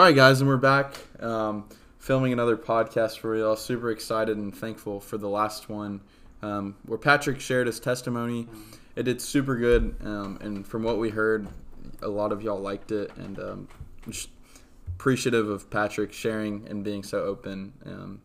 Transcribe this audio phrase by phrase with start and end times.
[0.00, 1.68] All right, guys, and we're back um,
[1.98, 3.54] filming another podcast for y'all.
[3.54, 6.00] Super excited and thankful for the last one
[6.40, 8.48] um, where Patrick shared his testimony.
[8.96, 11.48] It did super good, um, and from what we heard,
[12.00, 13.68] a lot of y'all liked it, and um,
[14.08, 14.30] just
[14.88, 17.74] appreciative of Patrick sharing and being so open.
[17.84, 18.22] Um,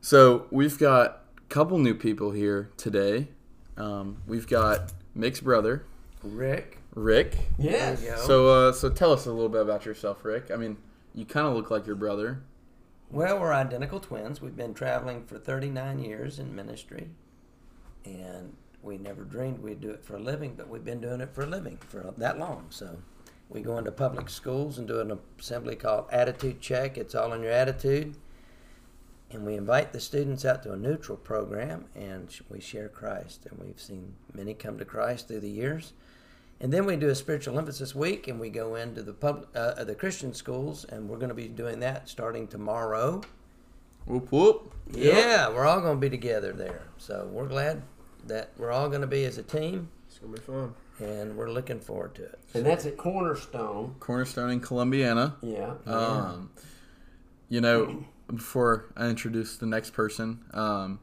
[0.00, 3.26] so we've got a couple new people here today.
[3.76, 5.84] Um, we've got Mick's brother,
[6.22, 6.78] Rick.
[6.98, 7.36] Rick.
[7.58, 7.96] Yeah.
[8.16, 10.50] So, uh, so tell us a little bit about yourself, Rick.
[10.52, 10.76] I mean,
[11.14, 12.42] you kind of look like your brother.
[13.10, 14.42] Well, we're identical twins.
[14.42, 17.08] We've been traveling for 39 years in ministry,
[18.04, 21.32] and we never dreamed we'd do it for a living, but we've been doing it
[21.32, 22.66] for a living for that long.
[22.70, 22.98] So,
[23.48, 26.98] we go into public schools and do an assembly called Attitude Check.
[26.98, 28.14] It's all in your attitude.
[29.30, 33.46] And we invite the students out to a neutral program, and we share Christ.
[33.50, 35.92] And we've seen many come to Christ through the years.
[36.60, 39.84] And then we do a spiritual emphasis week, and we go into the public, uh,
[39.84, 43.20] the Christian schools, and we're going to be doing that starting tomorrow.
[44.06, 44.72] Whoop whoop.
[44.90, 46.82] Yeah, we're all going to be together there.
[46.96, 47.82] So we're glad
[48.26, 50.74] that we're all going to be as a team, It's gonna be fun.
[50.98, 52.38] and we're looking forward to it.
[52.54, 53.94] And that's at Cornerstone.
[54.00, 55.36] Cornerstone in Columbiana.
[55.42, 55.74] Yeah.
[55.86, 56.50] Um,
[57.48, 60.98] you know, before I introduce the next person, um,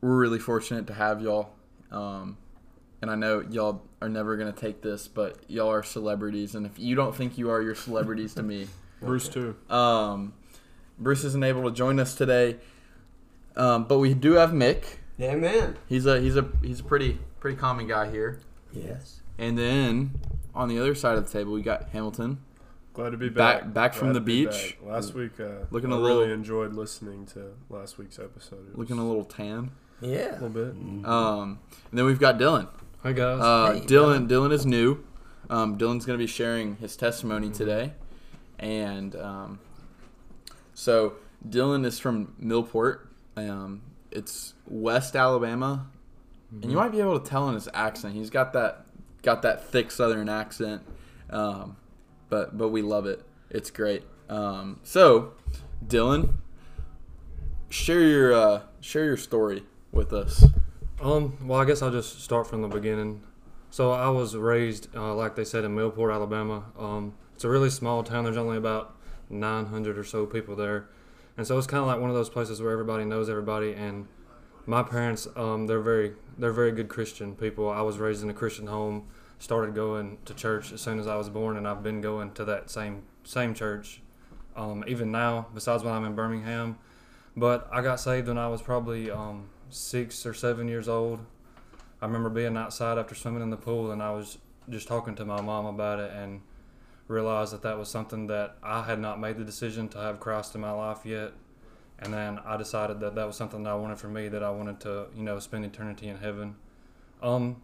[0.00, 1.50] we're really fortunate to have y'all.
[1.90, 2.38] Um,
[3.02, 6.54] and I know y'all are never going to take this, but y'all are celebrities.
[6.54, 8.66] And if you don't think you are, you're celebrities to me.
[9.00, 9.54] Bruce too.
[9.70, 10.32] Um,
[10.98, 12.56] Bruce isn't able to join us today.
[13.56, 14.84] Um, but we do have Mick.
[15.16, 15.76] yeah, man.
[15.88, 18.40] He's a he's a he's a pretty pretty common guy here.
[18.72, 19.20] Yes.
[19.38, 20.18] And then
[20.54, 22.38] on the other side of the table, we got Hamilton.
[22.92, 23.72] Glad to be Back- back.
[23.74, 24.76] back from the to be beach.
[24.82, 28.74] Last week, uh, Looking I a really enjoyed listening to last week's episode.
[28.74, 29.70] Looking a little tan.
[30.00, 30.32] Yeah.
[30.32, 31.06] A little bit.
[31.06, 31.60] Um,
[31.90, 32.66] and then we've got Dylan.
[33.02, 33.40] Hi guys.
[33.40, 34.28] Uh, Hey, Dylan.
[34.28, 35.04] Dylan is new.
[35.50, 37.92] Um, Dylan's going to be sharing his testimony today,
[38.58, 39.60] and um,
[40.74, 41.14] so
[41.48, 43.06] Dylan is from Millport.
[43.36, 45.86] Um, it's West Alabama,
[46.50, 48.14] and you might be able to tell in his accent.
[48.14, 48.84] He's got that
[49.22, 50.82] got that thick Southern accent,
[51.30, 51.76] um,
[52.28, 53.22] but but we love it.
[53.48, 54.02] It's great.
[54.28, 55.32] Um, so,
[55.86, 56.34] Dylan,
[57.70, 60.44] share your uh, share your story with us.
[61.00, 63.22] Um, well, I guess I'll just start from the beginning.
[63.70, 66.64] So I was raised, uh, like they said, in Millport, Alabama.
[66.78, 68.24] Um, it's a really small town.
[68.24, 68.96] There's only about
[69.30, 70.88] 900 or so people there,
[71.36, 73.74] and so it's kind of like one of those places where everybody knows everybody.
[73.74, 74.08] And
[74.66, 77.68] my parents, um, they're very they're very good Christian people.
[77.68, 79.08] I was raised in a Christian home.
[79.38, 82.44] Started going to church as soon as I was born, and I've been going to
[82.46, 84.00] that same same church,
[84.56, 85.46] um, even now.
[85.54, 86.78] Besides when I'm in Birmingham,
[87.36, 91.20] but I got saved when I was probably um, six or seven years old.
[92.00, 95.24] I remember being outside after swimming in the pool, and I was just talking to
[95.24, 96.40] my mom about it, and
[97.08, 100.54] realized that that was something that I had not made the decision to have Christ
[100.54, 101.32] in my life yet.
[101.98, 104.50] And then I decided that that was something that I wanted for me, that I
[104.50, 106.54] wanted to, you know, spend eternity in heaven.
[107.22, 107.62] Um,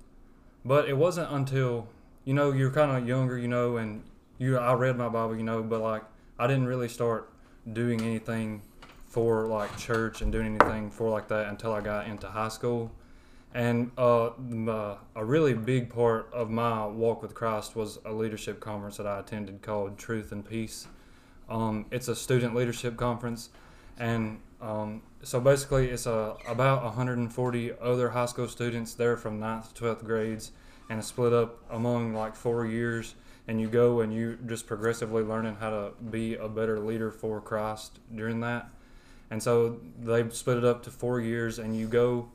[0.65, 1.86] but it wasn't until,
[2.25, 4.03] you know, you're kind of younger, you know, and
[4.38, 6.03] you, I read my Bible, you know, but like
[6.38, 7.31] I didn't really start
[7.71, 8.62] doing anything
[9.15, 12.91] for like church and doing anything for like that until I got into high school.
[13.55, 18.59] And uh, uh, a really big part of my walk with Christ was a leadership
[18.59, 20.89] conference that I attended called Truth and Peace.
[21.49, 23.51] Um, it's a student leadership conference,
[23.99, 29.75] and um, so basically it's a, about 140 other high school students there from 9th
[29.75, 30.51] to 12th grades,
[30.91, 33.15] and it's split up among like four years.
[33.47, 37.43] And you go and you just progressively learning how to be a better leader for
[37.43, 38.71] Christ during that.
[39.34, 42.28] And so they split it up to four years, and you go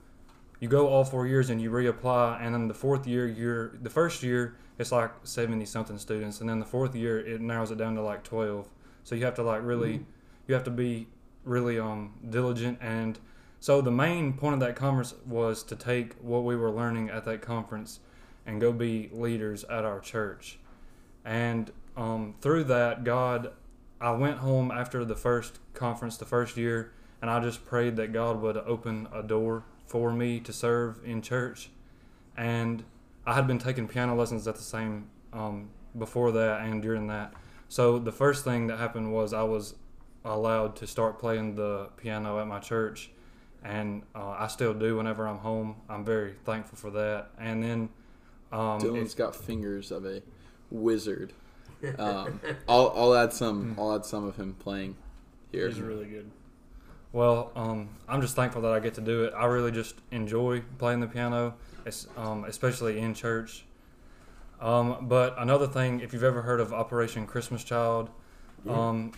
[0.59, 3.89] you go all four years and you reapply and then the fourth year you're the
[3.89, 7.77] first year it's like 70 something students and then the fourth year it narrows it
[7.77, 8.67] down to like 12
[9.05, 10.05] so you have to like really
[10.47, 11.07] you have to be
[11.45, 13.19] really um diligent and
[13.59, 17.25] so the main point of that conference was to take what we were learning at
[17.25, 17.99] that conference
[18.45, 20.59] and go be leaders at our church.
[21.25, 23.51] And um, through that god
[24.01, 26.91] i went home after the first conference the first year
[27.21, 31.21] and i just prayed that god would open a door for me to serve in
[31.21, 31.71] church.
[32.37, 32.83] And
[33.25, 37.33] i had been taking piano lessons at the same um, before that and during that.
[37.67, 39.75] So the first thing that happened was i was
[40.23, 43.09] allowed to start playing the piano at my church.
[43.63, 45.75] And uh, i still do whenever i'm home.
[45.89, 47.31] I'm very thankful for that.
[47.39, 47.89] And then
[48.51, 50.21] um, Dylan's it- got fingers of a
[50.69, 51.33] wizard.
[51.97, 53.75] Um, I'll, I'll add some.
[53.77, 54.95] I'll add some of him playing
[55.51, 55.67] here.
[55.67, 56.29] He's really good.
[57.11, 59.33] Well, um, I'm just thankful that I get to do it.
[59.35, 61.55] I really just enjoy playing the piano,
[62.17, 63.65] um, especially in church.
[64.61, 68.09] Um, but another thing, if you've ever heard of Operation Christmas Child,
[68.67, 69.13] um,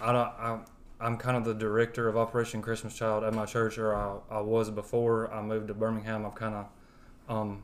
[0.00, 0.16] I don't.
[0.18, 0.58] I,
[1.00, 4.40] I'm kind of the director of Operation Christmas Child at my church, or I, I
[4.40, 6.24] was before I moved to Birmingham.
[6.24, 6.66] I've kind of
[7.28, 7.62] um,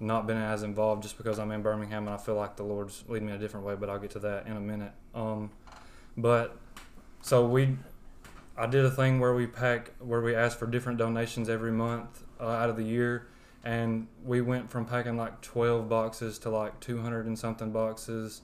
[0.00, 3.04] not been as involved just because I'm in Birmingham and I feel like the Lord's
[3.08, 3.74] leading me a different way.
[3.74, 4.92] But I'll get to that in a minute.
[5.14, 5.50] Um,
[6.16, 6.56] but
[7.22, 7.76] so we,
[8.56, 12.24] I did a thing where we pack, where we ask for different donations every month
[12.40, 13.26] uh, out of the year,
[13.64, 18.42] and we went from packing like 12 boxes to like 200 and something boxes.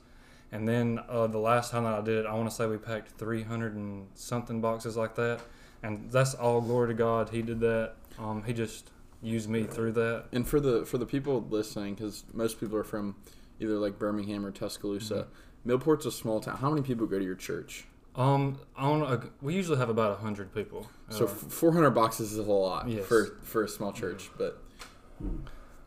[0.52, 2.76] And then uh, the last time that I did it, I want to say we
[2.76, 5.40] packed 300 and something boxes like that.
[5.82, 7.30] And that's all glory to God.
[7.30, 7.94] He did that.
[8.18, 8.90] Um, he just
[9.24, 10.26] used me through that.
[10.32, 13.16] And for the for the people listening, because most people are from
[13.60, 15.26] either like Birmingham or Tuscaloosa,
[15.66, 16.58] Millport's a small town.
[16.58, 17.86] How many people go to your church?
[18.16, 20.86] Um, on a, we usually have about hundred people.
[21.08, 23.04] So Uh, 400 boxes is a lot Yes.
[23.06, 24.62] for for a small church, but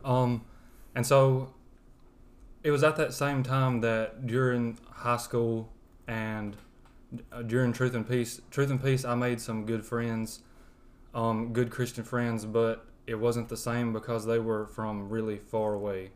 [0.04, 0.44] Um,
[0.96, 1.54] and so
[2.64, 5.70] it was at that same time that during high school
[6.08, 6.58] and
[7.32, 10.42] uh, during Truth and Peace, Truth and Peace, I made some good friends,
[11.14, 15.74] um, good Christian friends, but it wasn't the same because they were from really far
[15.74, 16.12] away.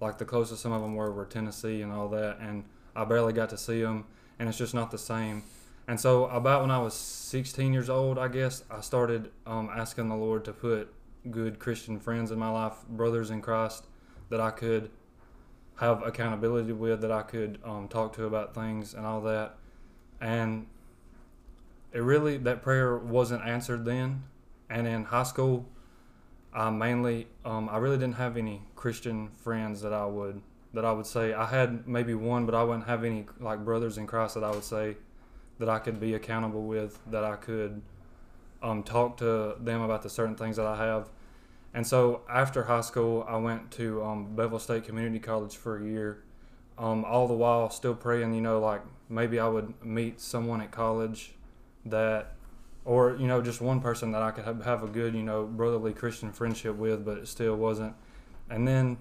[0.00, 2.64] Like the closest some of them were were Tennessee and all that, and
[2.94, 4.04] I barely got to see them,
[4.38, 5.42] and it's just not the same.
[5.86, 10.08] And so, about when I was 16 years old, I guess I started um, asking
[10.08, 10.92] the Lord to put
[11.30, 13.84] good Christian friends in my life, brothers in Christ,
[14.30, 14.90] that I could
[15.76, 19.56] have accountability with, that I could um, talk to about things and all that.
[20.20, 20.66] And
[21.92, 24.24] it really, that prayer wasn't answered then.
[24.70, 25.66] And in high school,
[26.54, 30.40] I mainly, um, I really didn't have any Christian friends that I would,
[30.72, 33.98] that I would say I had maybe one, but I wouldn't have any like brothers
[33.98, 34.96] in Christ that I would say
[35.58, 37.82] that I could be accountable with, that I could
[38.62, 41.10] um, talk to them about the certain things that I have.
[41.74, 45.84] And so after high school, I went to um, Bevill State Community College for a
[45.84, 46.22] year.
[46.78, 50.70] Um, all the while, still praying, you know, like maybe I would meet someone at
[50.70, 51.34] college
[51.84, 52.34] that,
[52.84, 55.44] or, you know, just one person that I could have, have a good, you know,
[55.44, 57.94] brotherly Christian friendship with, but it still wasn't.
[58.50, 58.98] And then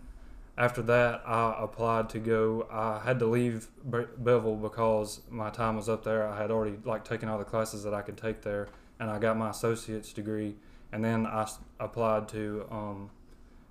[0.58, 2.68] after that, I applied to go.
[2.72, 6.28] I had to leave Be- Bevill because my time was up there.
[6.28, 8.68] I had already like taken all the classes that I could take there,
[9.00, 10.56] and I got my associate's degree.
[10.92, 11.48] And then I
[11.80, 13.10] applied to um,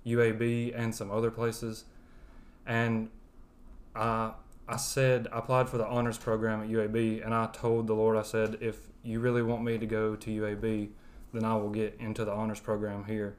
[0.05, 1.85] UAB and some other places,
[2.65, 3.09] and
[3.95, 4.33] I
[4.67, 8.17] I said I applied for the honors program at UAB, and I told the Lord
[8.17, 10.89] I said if you really want me to go to UAB,
[11.33, 13.35] then I will get into the honors program here.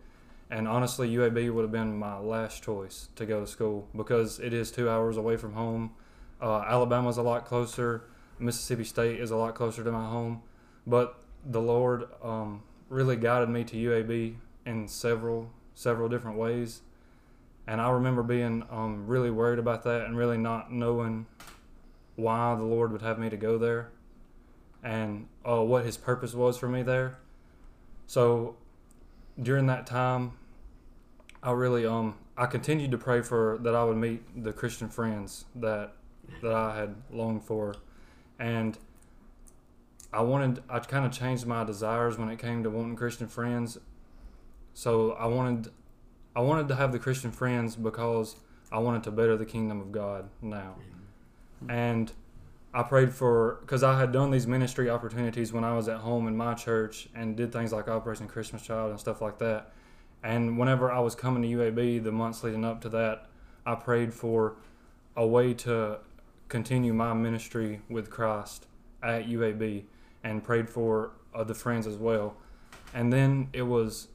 [0.51, 4.53] And honestly, UAB would have been my last choice to go to school because it
[4.53, 5.93] is two hours away from home.
[6.41, 8.05] Uh, Alabama's a lot closer.
[8.39, 10.43] Mississippi State is a lot closer to my home.
[10.87, 14.35] But the Lord um, really guided me to UAB
[14.67, 16.83] in several several different ways.
[17.67, 21.27] And I remember being um, really worried about that and really not knowing
[22.15, 23.91] why the Lord would have me to go there
[24.85, 27.19] and uh, what His purpose was for me there.
[28.07, 28.57] So
[29.43, 30.33] during that time,
[31.43, 35.47] I really um I continued to pray for that I would meet the Christian friends
[35.57, 35.95] that
[36.43, 37.75] that I had longed for,
[38.39, 38.79] and
[40.13, 43.79] I wanted I kind of changed my desires when it came to wanting Christian friends.
[44.75, 45.73] So I wanted
[46.37, 48.37] I wanted to have the Christian friends because
[48.73, 50.77] I wanted to better the kingdom of God now,
[51.69, 52.13] and
[52.77, 56.27] I prayed for because I had done these ministry opportunities when I was at home
[56.27, 59.73] in my church and did things like Operation Christmas Child and stuff like that.
[60.25, 63.27] And whenever I was coming to UAB, the months leading up to that,
[63.65, 64.57] I prayed for
[65.17, 65.99] a way to
[66.49, 68.67] continue my ministry with Christ
[69.03, 69.85] at UAB
[70.25, 71.13] and prayed for
[71.47, 72.37] the friends as well.
[72.93, 74.09] And then it was,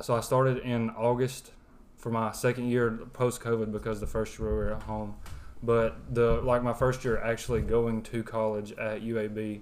[0.00, 1.50] so I started in August
[1.96, 5.16] for my second year post COVID because the first year we were at home.
[5.62, 9.60] But the like my first year actually going to college at UAB,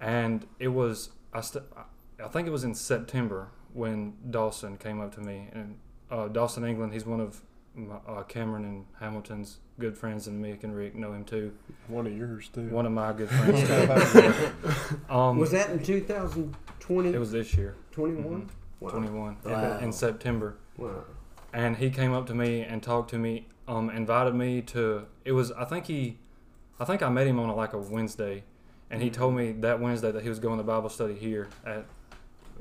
[0.00, 1.64] and it was I st-
[2.22, 5.76] I think it was in September when Dawson came up to me and
[6.10, 7.40] uh, Dawson England he's one of
[7.74, 11.52] my, uh, Cameron and Hamilton's good friends and Mick and Rick know him too
[11.86, 12.68] One of yours too.
[12.68, 15.04] one of my good friends too.
[15.14, 17.10] um, Was that in 2020?
[17.14, 18.24] it was this year 21?
[18.42, 18.48] Mhm.
[18.80, 18.90] Wow.
[18.90, 21.04] 21 in- in September Wow.
[21.52, 25.32] and he came up to me and talked to me um invited me to it
[25.32, 26.18] was i think he
[26.78, 28.42] i think i met him on a, like a wednesday
[28.90, 31.84] and he told me that wednesday that he was going to bible study here at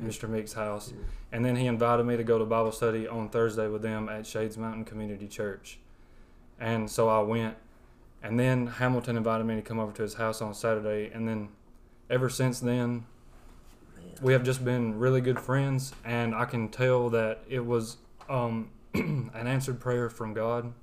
[0.02, 0.94] mr meek's house.
[1.32, 4.26] And then he invited me to go to bible study on thursday with them at
[4.26, 5.80] shades mountain community church.
[6.60, 7.56] And so i went.
[8.24, 11.12] And then hamilton invited me to come over to his house on saturday.
[11.14, 11.50] And then
[12.10, 13.06] ever since then
[14.22, 15.94] we have just been really good friends.
[16.06, 17.98] And i can tell that it was
[18.30, 20.74] um, an answered prayer from god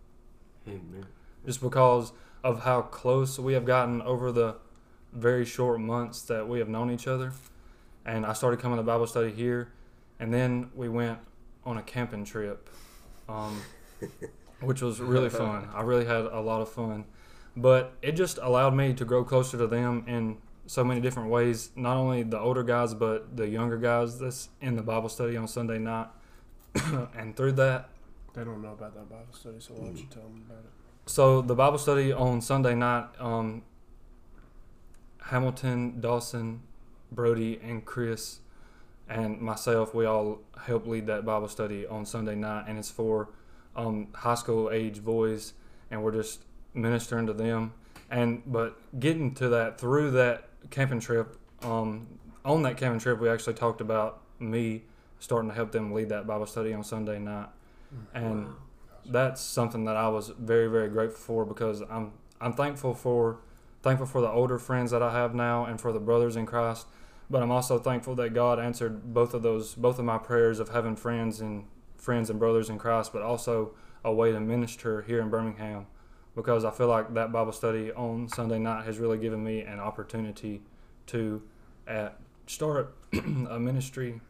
[0.69, 1.07] Amen.
[1.45, 4.57] just because of how close we have gotten over the
[5.13, 7.33] very short months that we have known each other.
[8.05, 9.73] And I started coming to Bible study here,
[10.21, 11.19] and then we went
[11.65, 12.69] on a camping trip,
[13.29, 13.61] um,
[14.61, 15.69] which was really fun.
[15.75, 17.05] I really had a lot of fun,
[17.57, 21.71] but it just allowed me to grow closer to them in so many different ways.
[21.75, 25.49] Not only the older guys, but the younger guys that's in the Bible study on
[25.49, 26.09] Sunday night,
[27.17, 27.89] and through that,
[28.37, 30.71] They don't know about that Bible study, so why don't you tell them about it?
[31.07, 33.63] So the Bible study on Sunday night, um,
[35.23, 36.61] Hamilton, Dawson,
[37.11, 38.41] Brody, and Chris,
[39.09, 43.31] and myself, we all help lead that Bible study on Sunday night, and it's for
[43.75, 45.55] um, high school age boys,
[45.91, 46.41] and we're just
[46.75, 47.73] ministering to them.
[48.11, 52.07] And but getting to that through that camping trip, um,
[52.45, 54.83] on that camping trip, we actually talked about me
[55.21, 57.49] starting to help them lead that Bible study on Sunday night,
[58.15, 58.49] and
[59.05, 63.39] that's something that I was very very grateful for because I'm I'm thankful for
[63.83, 66.87] thankful for the older friends that I have now and for the brothers in Christ.
[67.29, 70.71] But I'm also thankful that God answered both of those both of my prayers of
[70.71, 71.65] having friends and
[71.97, 73.75] friends and brothers in Christ, but also
[74.05, 75.87] a way to minister here in Birmingham
[76.37, 79.81] because I feel like that Bible study on Sunday night has really given me an
[79.81, 80.63] opportunity
[81.07, 81.43] to
[81.89, 82.11] uh,
[82.47, 84.21] start a ministry.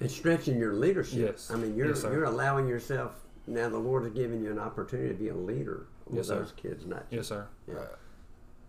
[0.00, 1.18] It's stretching your leadership.
[1.18, 1.50] Yes.
[1.50, 2.12] I mean, you're Yes, sir.
[2.12, 3.12] you're allowing yourself
[3.46, 3.68] now.
[3.68, 6.38] The Lord has given you an opportunity to be a leader with Yes, sir.
[6.40, 7.46] those kids, not Yes, sir.
[7.68, 7.74] Yeah.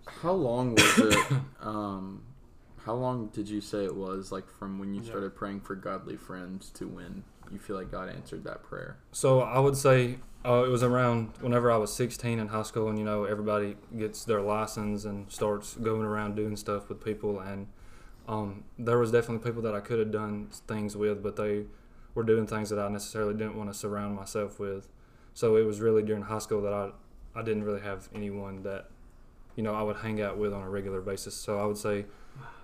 [0.07, 1.17] How long was it?
[1.61, 2.23] um,
[2.85, 5.09] how long did you say it was, like from when you Yeah.
[5.09, 8.97] started praying for godly friends to when you feel like God answered that prayer?
[9.11, 12.89] So I would say uh, it was around whenever I was 16 in high school,
[12.89, 17.39] and you know everybody gets their license and starts going around doing stuff with people,
[17.39, 17.67] and
[18.31, 21.65] um, there was definitely people that I could have done things with, but they
[22.15, 24.87] were doing things that I necessarily didn't want to surround myself with.
[25.33, 26.91] So it was really during high school that I
[27.33, 28.89] I didn't really have anyone that
[29.55, 31.33] you know I would hang out with on a regular basis.
[31.35, 32.05] So I would say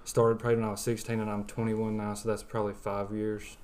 [0.03, 3.57] started praying when I was 16, and I'm 21 now, so that's probably five years.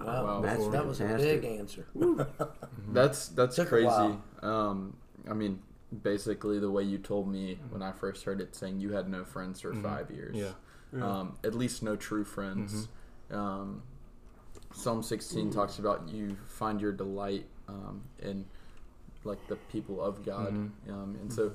[0.00, 0.40] Wow, Wow.
[0.42, 1.86] that's, that was a big answer.
[2.92, 4.18] That's that's Took crazy.
[4.42, 4.96] Um,
[5.30, 5.60] I mean,
[6.02, 9.24] basically the way you told me when I first heard it, saying you had no
[9.24, 9.82] friends for Mhm.
[9.82, 10.36] five years.
[10.36, 10.52] Yeah.
[11.02, 12.88] Um, at least no true friends.
[13.30, 13.82] Um,
[14.72, 18.44] Psalm 16 talks about you find your delight um, in
[19.24, 20.70] like the people of God, Mhm.
[20.90, 21.52] um, and so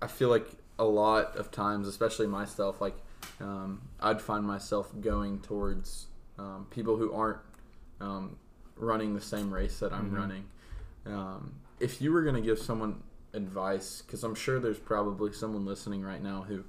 [0.00, 0.46] I feel like
[0.78, 2.96] a lot of times, especially myself, like
[3.40, 6.06] um, I'd find myself going towards
[6.38, 7.38] um, people who aren't
[8.00, 8.36] um,
[8.76, 10.16] running the same race that I'm Mhm.
[10.16, 10.44] running.
[11.06, 13.02] Um, if you were going to give someone
[13.32, 16.64] advice, because I'm sure there's probably someone listening right now who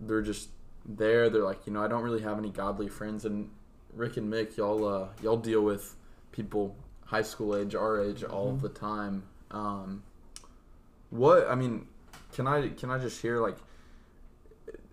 [0.00, 0.48] they're just
[0.88, 1.28] there.
[1.30, 3.50] They're like, you know, I don't really have any godly friends, and
[3.94, 5.94] Rick and Mick, y'all, uh, y'all deal with
[6.32, 8.60] people high school age, our age, all Mhm.
[8.62, 9.22] the time.
[9.50, 10.02] Um,
[11.10, 11.86] what I mean,
[12.32, 13.56] can I can I just hear like,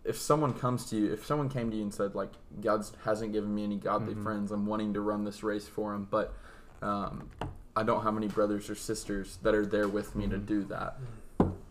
[0.04, 3.34] if someone comes to you, if someone came to you and said like, God hasn't
[3.34, 4.24] given me any godly Mhm.
[4.24, 6.34] friends, I'm wanting to run this race for him, but
[6.82, 7.30] um,
[7.75, 10.46] I don't have any brothers or sisters that are there with me to Mhm.
[10.46, 10.98] do that.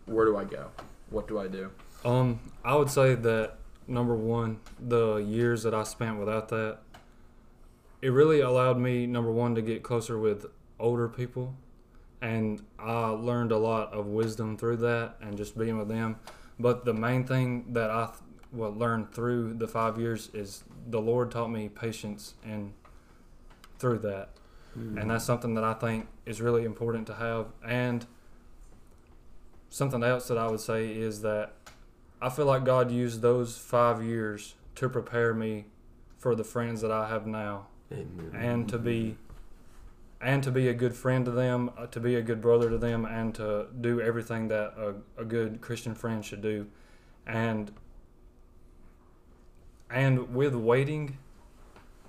[0.07, 0.71] Where do I go?
[1.11, 1.71] What do I do?
[2.05, 6.79] Um, I would say that number one, the years that I spent without that,
[8.03, 10.47] it really allowed me number one to get closer with
[10.79, 11.55] older people,
[12.21, 16.17] and I learned a lot of wisdom through that and just being with them.
[16.59, 18.19] But the main thing that I th-
[18.53, 22.73] well learned through the five years is the Lord taught me patience and
[23.79, 24.31] through that
[24.75, 24.99] hmm.
[24.99, 27.47] and that's something that I think is really important to have.
[27.65, 28.07] And
[29.71, 31.53] something else that I would say is that
[32.25, 35.67] I feel like God used those five years to prepare me
[36.17, 38.31] for the friends that I have now, Amen.
[38.35, 39.19] and to be
[40.23, 42.79] and to be a good friend to them, uh, to be a good brother to
[42.79, 46.67] them, and to do everything that a, a good Christian friend should do.
[47.27, 47.71] And
[49.91, 51.19] and with waiting,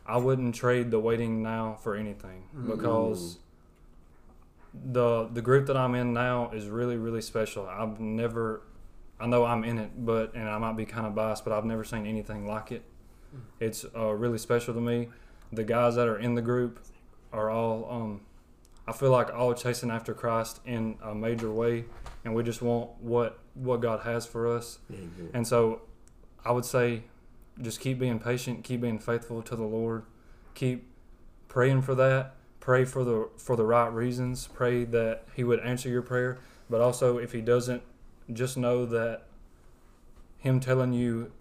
[0.05, 3.39] I wouldn't trade the waiting now for anything because
[4.73, 7.67] the the group that I'm in now is really really special.
[7.67, 8.61] I've never
[9.19, 11.65] I know I'm in it, but and I might be kind of biased, but I've
[11.65, 12.83] never seen anything like it.
[13.59, 15.09] It's uh, really special to me.
[15.51, 16.79] The guys that are in the group
[17.31, 18.21] are all um,
[18.87, 21.85] I feel like all chasing after Christ in a major way,
[22.23, 24.79] and we just want what what God has for us.
[24.91, 25.29] Amen.
[25.33, 25.81] And so
[26.43, 27.03] I would say
[27.61, 30.03] just keep being patient, keep being faithful to the Lord,
[30.53, 30.87] keep
[31.47, 35.89] praying for that, pray for the for the right reasons, pray that he would answer
[35.89, 36.37] your prayer,
[36.69, 37.81] but also if he doesn't,
[38.33, 39.23] just know that
[40.37, 41.31] him telling you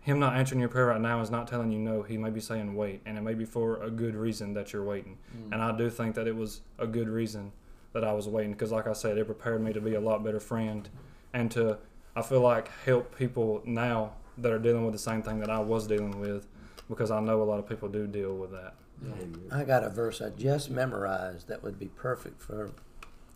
[0.00, 2.02] him not answering your prayer right now is not telling you no.
[2.02, 4.84] He may be saying wait, and it may be for a good reason that you're
[4.84, 5.18] waiting.
[5.36, 5.52] Mm.
[5.52, 7.52] And I do think that it was a good reason
[7.92, 10.24] that I was waiting because, like I said, it prepared me to be a lot
[10.24, 10.88] better friend
[11.34, 11.78] and to
[12.16, 15.58] I feel like help people now that are dealing with the same thing that I
[15.58, 16.46] was dealing with
[16.88, 18.74] because I know a lot of people do deal with that.
[19.04, 19.48] Amen.
[19.50, 22.70] I got a verse I just memorized that would be perfect for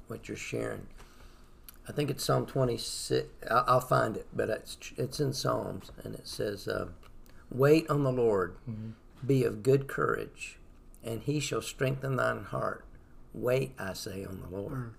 [0.09, 0.87] what you're sharing.
[1.89, 3.29] I think it's Psalm 26.
[3.51, 6.89] I'll, I'll find it, but it's it's in Psalms, and it says, uh,
[7.51, 8.57] "Wait on the Lord,
[9.27, 10.59] be of good courage,
[11.03, 12.85] and He shall strengthen thine heart.
[13.35, 14.95] Wait, I say, on the Lord."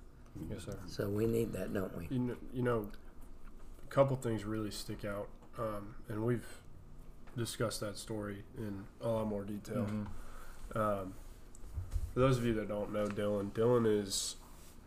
[0.49, 0.77] Yes, sir.
[0.85, 2.07] So we need that, don't we?
[2.09, 2.89] You know, you know,
[3.83, 6.45] a couple things really stick out, um, and we've
[7.37, 9.87] discussed that story in a lot more detail.
[9.87, 10.07] Mhm.
[10.77, 11.13] Um,
[12.13, 14.35] for those of you that don't know Dylan, Dylan is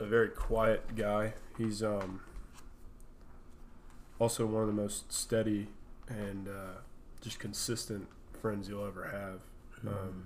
[0.00, 1.34] a very quiet guy.
[1.56, 2.20] He's um,
[4.18, 5.68] also one of the most steady
[6.08, 6.80] and uh,
[7.20, 8.08] just consistent
[8.40, 9.40] friends you'll ever have.
[9.86, 10.24] Um,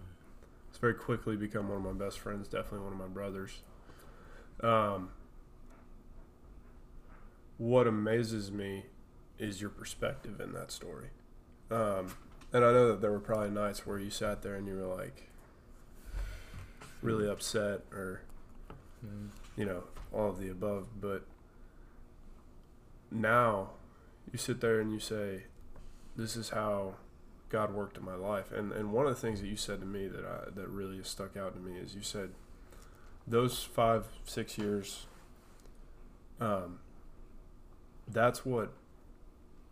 [0.70, 3.60] it's very quickly become one of my best friends, definitely one of my brothers.
[4.62, 5.10] Um,
[7.58, 8.84] what amazes me
[9.38, 11.08] is your perspective in that story.
[11.70, 12.14] Um,
[12.52, 14.94] and I know that there were probably nights where you sat there and you were
[14.94, 15.30] like
[17.02, 18.22] really upset or,
[19.04, 19.28] Mhm.
[19.56, 21.00] You know, all of the above.
[21.00, 21.24] But
[23.10, 23.70] now
[24.32, 25.44] you sit there and you say,
[26.16, 26.94] this is how
[27.48, 28.52] God worked in my life.
[28.52, 31.02] And, and one of the things that you said to me that, I, that really
[31.02, 32.30] stuck out to me is you said,
[33.26, 35.06] those five, six years,
[36.40, 36.80] um,
[38.08, 38.72] that's what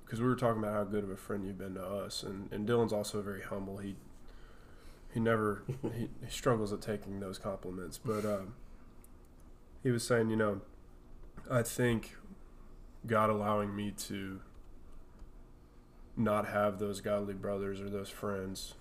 [0.05, 2.53] because we were talking about how good of a friend you've been to us, and,
[2.53, 3.79] and Dylan's also very humble.
[3.79, 3.95] He
[5.13, 8.55] he never he, he struggles at taking those compliments, but um,
[9.83, 10.61] he was saying, you know,
[11.51, 12.17] I think
[13.07, 14.41] God allowing me to
[16.17, 18.75] not have those godly brothers or those friends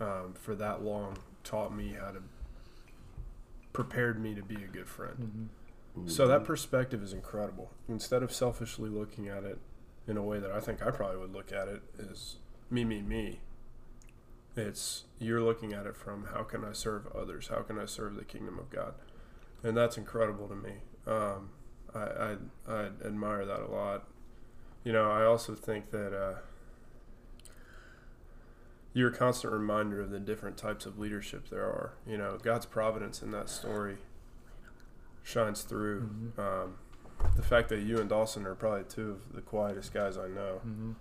[0.00, 2.22] um, for that long taught me how to
[3.72, 5.48] prepared me to be a good friend.
[5.96, 6.10] Mhm.
[6.10, 7.70] So that perspective is incredible.
[7.88, 9.58] Instead of selfishly looking at it
[10.06, 12.36] in a way that I think I probably would look at it is
[12.70, 13.40] me, me, me.
[14.56, 17.48] It's you're looking at it from how can I serve others?
[17.48, 18.94] How can I serve the kingdom of God?
[19.64, 20.72] And that's incredible to me.
[21.06, 21.50] Um,
[21.94, 22.36] I, I
[22.68, 24.08] I admire that a lot.
[24.84, 26.38] You know, I also think that uh,
[28.94, 31.94] you're a constant reminder of the different types of leadership there are.
[32.06, 33.98] You know, God's providence in that story
[35.22, 36.08] shines through.
[36.36, 36.38] Mhm.
[36.38, 36.78] Um,
[37.36, 40.60] the fact that you and Dawson are probably two of the quietest guys I know.
[40.66, 40.96] Mhm.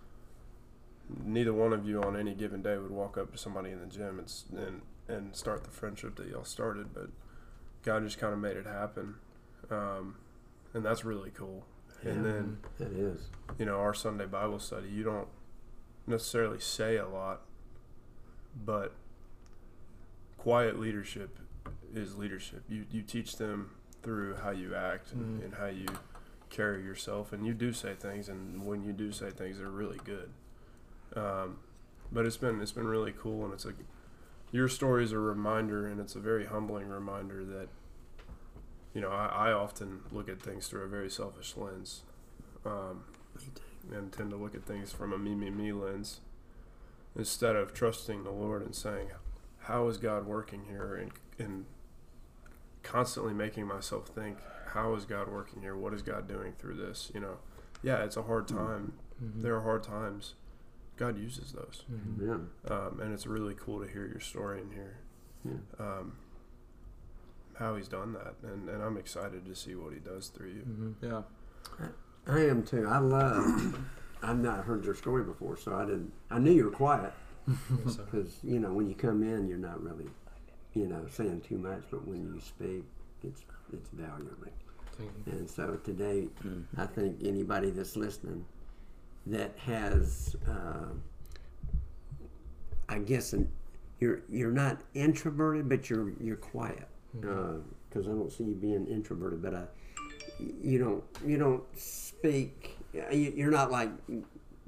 [1.25, 3.87] Neither one of you on any given day would walk up to somebody in the
[3.87, 7.09] gym and and, and start the friendship that y'all started, but
[7.83, 9.15] God just kind of made it happen,
[9.69, 10.15] um,
[10.73, 11.65] and that's really cool.
[12.03, 13.29] And then It is.
[13.59, 15.27] you know our Sunday Bible study, you don't
[16.07, 17.41] necessarily say a lot,
[18.65, 18.93] but
[20.37, 21.37] quiet leadership
[21.93, 22.63] is leadership.
[22.69, 25.45] You you teach them through how you act and, Mhm.
[25.45, 25.85] and how you
[26.49, 29.99] carry yourself, and you do say things, and when you do say things, they're really
[30.03, 30.31] good.
[31.15, 31.59] Um,
[32.11, 33.73] but it's been it's been really cool, and it's a
[34.51, 37.67] your story is a reminder, and it's a very humbling reminder that
[38.93, 42.01] you know I, I often look at things through a very selfish lens.
[42.65, 43.03] Um,
[43.91, 46.19] and tend to look at things from a me, me, me lens
[47.17, 49.07] instead of trusting the Lord and saying,
[49.61, 50.95] How is God working here?
[50.95, 51.65] And, and
[52.83, 54.37] constantly making myself think,
[54.73, 55.75] How is God working here?
[55.75, 57.11] What is God doing through this?
[57.13, 57.37] You know,
[57.81, 58.93] yeah, it's a hard time.
[59.21, 59.41] Mhm.
[59.41, 60.35] There are hard times.
[61.01, 61.83] God uses those.
[61.91, 62.27] Mhm.
[62.69, 62.75] Yeah.
[62.75, 64.97] Um, and it's really cool to hear your story and hear
[65.43, 65.57] Yeah.
[65.83, 66.13] um,
[67.55, 68.35] how He's done that.
[68.43, 70.61] And, and I'm excited to see what He does through you.
[70.61, 70.93] Mhm.
[71.01, 71.23] Yeah.
[72.27, 72.85] I am too.
[72.87, 73.79] I love.
[74.21, 76.13] I've not heard your story before, so I didn't.
[76.29, 77.13] I knew you were quiet
[77.87, 80.07] because you know when you come in, you're not really,
[80.75, 82.83] you know, saying too much, but when you speak,
[83.23, 84.35] it's it's valuable.
[84.99, 85.11] Thank.
[85.25, 86.65] And so today, Mhm.
[86.77, 88.45] I think anybody that's listening
[89.27, 90.87] that has, uh,
[92.89, 93.49] I guess, an,
[93.99, 96.87] you're you're not introverted, but you're you're quiet.
[97.19, 99.63] Because I don't see you being introverted, but I,
[100.63, 102.77] you don't you don't speak.
[102.93, 103.89] you- You're not like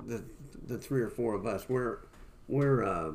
[0.06, 0.24] the
[0.68, 1.68] the three or four of us.
[1.70, 2.00] We're
[2.48, 3.12] we're uh,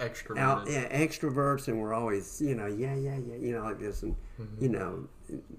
[0.00, 0.38] Extroverted.
[0.38, 4.02] out yeah, extroverts, and we're always you know yeah yeah yeah you know like this,
[4.02, 4.62] and Mhm.
[4.62, 5.08] you know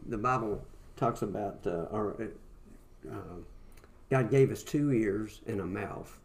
[0.07, 0.65] the Bible
[0.97, 2.15] talks about uh, our
[3.09, 3.15] uh,
[4.09, 6.15] God gave us two ears and a mouth,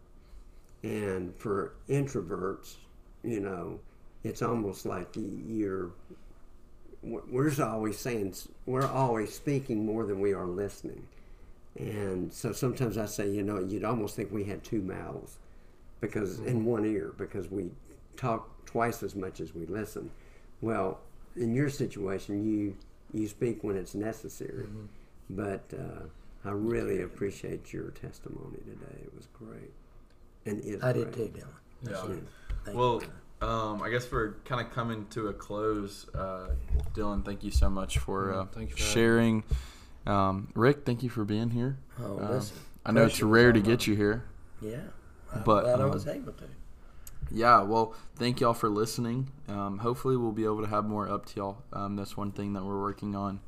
[0.82, 2.76] and for introverts,
[3.22, 3.80] you know,
[4.24, 5.90] it's almost like you're
[7.02, 8.34] we're always saying
[8.66, 11.06] we're always speaking more than we are listening,
[11.78, 15.38] and so sometimes I say you know you'd almost think we had two mouths
[16.00, 17.70] because in one ear because we
[18.16, 20.10] talk twice as much as we listen.
[20.60, 21.00] Well,
[21.36, 22.76] in your situation, you
[23.18, 24.64] you speak when it's necessary.
[24.66, 24.86] Mhm.
[25.30, 26.04] But uh,
[26.44, 29.02] I really appreciate your testimony today.
[29.02, 29.72] It was great,
[30.46, 31.34] and is I did great.
[31.34, 31.90] too, Dylan.
[31.90, 32.14] Yeah.
[32.14, 32.20] Yeah.
[32.64, 33.02] Thank Well,
[33.42, 33.46] you.
[33.46, 36.06] um, I guess we're kind of coming to a close.
[36.14, 36.50] Uh,
[36.94, 39.44] Dylan, thank you so much for uh, Mm, thank you for sharing.
[40.06, 41.78] Um, Rick, thank you for being here.
[41.98, 42.56] Oh, um, listen.
[42.84, 44.24] I know it's rare to get you here.
[44.62, 44.76] Yeah.
[45.34, 46.44] I'm but, glad I um, was able to.
[47.30, 49.30] Yeah, well, thank y'all for listening.
[49.46, 51.62] Um, hopefully, we'll be able to have more up to y'all.
[51.72, 53.40] Um, that's one thing that we're working on.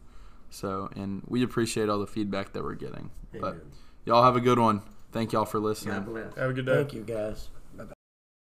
[0.53, 3.11] So, and we appreciate all the feedback that we're getting.
[3.41, 3.65] But
[4.05, 4.83] y'all have a good one.
[5.11, 5.95] Thank y'all for listening.
[5.95, 6.35] God bless.
[6.37, 6.77] Have a good day.
[6.77, 7.49] Thank you, guys.